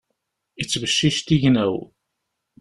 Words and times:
Ittbeccic 0.61 1.17
tignaw. 1.27 1.77